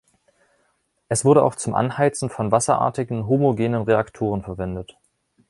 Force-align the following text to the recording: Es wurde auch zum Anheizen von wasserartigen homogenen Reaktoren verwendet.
Es 1.09 1.25
wurde 1.25 1.43
auch 1.43 1.53
zum 1.53 1.75
Anheizen 1.75 2.31
von 2.31 2.51
wasserartigen 2.51 3.27
homogenen 3.27 3.83
Reaktoren 3.83 4.41
verwendet. 4.41 4.97